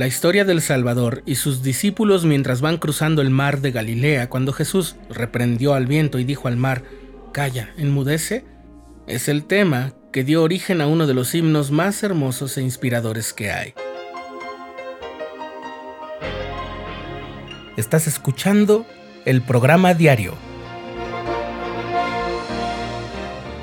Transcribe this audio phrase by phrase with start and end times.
[0.00, 4.54] La historia del Salvador y sus discípulos mientras van cruzando el mar de Galilea cuando
[4.54, 6.84] Jesús reprendió al viento y dijo al mar,
[7.34, 8.46] Calla, enmudece,
[9.06, 13.34] es el tema que dio origen a uno de los himnos más hermosos e inspiradores
[13.34, 13.74] que hay.
[17.76, 18.86] Estás escuchando
[19.26, 20.32] el programa diario,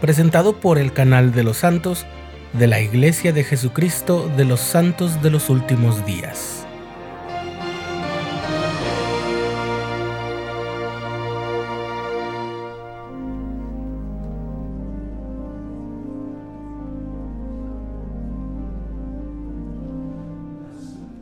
[0.00, 2.06] presentado por el canal de los santos
[2.52, 6.66] de la Iglesia de Jesucristo de los Santos de los Últimos Días.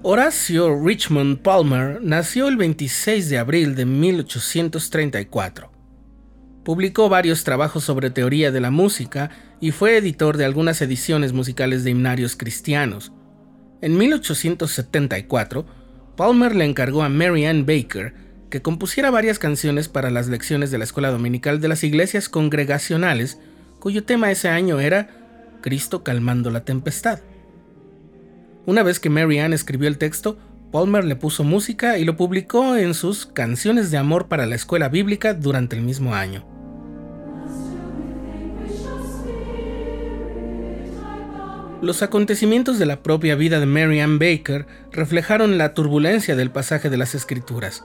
[0.02, 5.69] Horacio Richmond Palmer nació el 26 de abril de 1834.
[6.64, 11.84] Publicó varios trabajos sobre teoría de la música y fue editor de algunas ediciones musicales
[11.84, 13.12] de himnarios cristianos.
[13.80, 15.64] En 1874,
[16.16, 18.14] Palmer le encargó a Mary Ann Baker
[18.50, 23.38] que compusiera varias canciones para las lecciones de la escuela dominical de las iglesias congregacionales,
[23.78, 25.08] cuyo tema ese año era
[25.62, 27.20] Cristo calmando la tempestad.
[28.66, 30.36] Una vez que Mary Ann escribió el texto,
[30.70, 34.88] Palmer le puso música y lo publicó en sus Canciones de Amor para la Escuela
[34.88, 36.44] Bíblica durante el mismo año.
[41.82, 46.90] Los acontecimientos de la propia vida de Mary Ann Baker reflejaron la turbulencia del pasaje
[46.90, 47.84] de las Escrituras.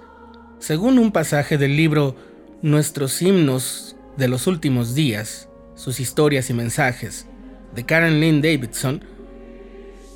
[0.60, 2.16] Según un pasaje del libro
[2.62, 7.28] Nuestros himnos de los últimos días, sus historias y mensajes,
[7.74, 9.04] de Karen Lynn Davidson,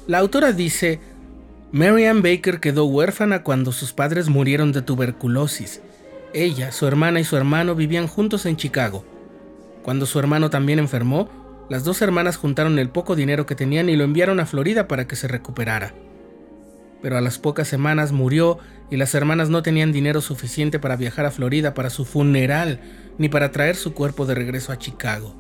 [0.08, 1.00] la autora dice,
[1.72, 5.82] Mary Ann Baker quedó huérfana cuando sus padres murieron de tuberculosis.
[6.34, 9.06] Ella, su hermana y su hermano vivían juntos en Chicago.
[9.84, 11.30] Cuando su hermano también enfermó,
[11.70, 15.08] las dos hermanas juntaron el poco dinero que tenían y lo enviaron a Florida para
[15.08, 15.94] que se recuperara.
[17.04, 18.58] Pero a las pocas semanas murió
[18.90, 22.80] y las hermanas no tenían dinero suficiente para viajar a Florida para su funeral
[23.20, 25.36] ni para traer su cuerpo de regreso a Chicago.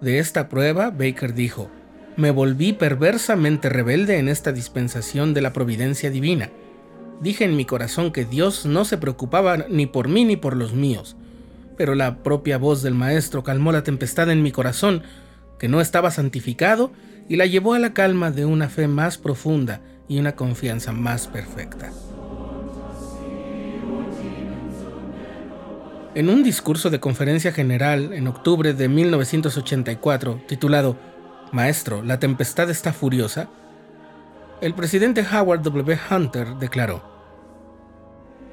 [0.00, 1.70] De esta prueba, Baker dijo,
[2.16, 6.50] me volví perversamente rebelde en esta dispensación de la providencia divina.
[7.20, 10.72] Dije en mi corazón que Dios no se preocupaba ni por mí ni por los
[10.72, 11.16] míos,
[11.76, 15.02] pero la propia voz del Maestro calmó la tempestad en mi corazón,
[15.58, 16.90] que no estaba santificado,
[17.28, 21.26] y la llevó a la calma de una fe más profunda y una confianza más
[21.26, 21.90] perfecta.
[26.14, 30.96] En un discurso de conferencia general en octubre de 1984, titulado
[31.52, 33.48] Maestro, la tempestad está furiosa,
[34.60, 35.98] el presidente Howard W.
[36.10, 37.16] Hunter declaró,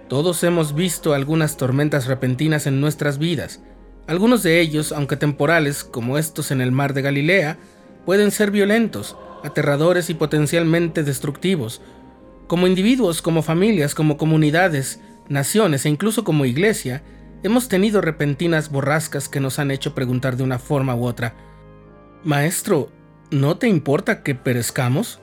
[0.09, 3.61] todos hemos visto algunas tormentas repentinas en nuestras vidas.
[4.05, 7.57] Algunos de ellos, aunque temporales, como estos en el mar de Galilea,
[8.05, 11.81] pueden ser violentos, aterradores y potencialmente destructivos.
[12.47, 14.99] Como individuos, como familias, como comunidades,
[15.29, 17.01] naciones e incluso como iglesia,
[17.41, 21.33] hemos tenido repentinas borrascas que nos han hecho preguntar de una forma u otra,
[22.23, 22.89] Maestro,
[23.31, 25.19] ¿no te importa que perezcamos?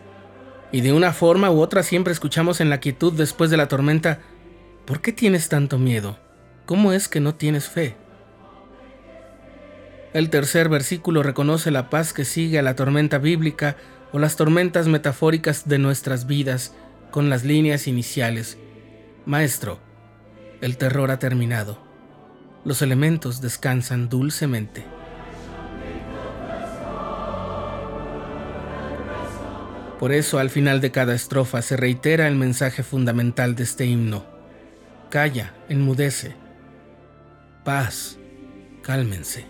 [0.72, 4.20] Y de una forma u otra siempre escuchamos en la quietud después de la tormenta,
[4.90, 6.18] ¿Por qué tienes tanto miedo?
[6.66, 7.94] ¿Cómo es que no tienes fe?
[10.12, 13.76] El tercer versículo reconoce la paz que sigue a la tormenta bíblica
[14.12, 16.74] o las tormentas metafóricas de nuestras vidas
[17.12, 18.58] con las líneas iniciales.
[19.26, 19.78] Maestro,
[20.60, 21.78] el terror ha terminado.
[22.64, 24.84] Los elementos descansan dulcemente.
[30.00, 34.24] Por eso al final de cada estrofa se reitera el mensaje fundamental de este himno.
[35.10, 36.34] Calla, enmudece.
[37.64, 38.16] Paz,
[38.82, 39.44] cálmense.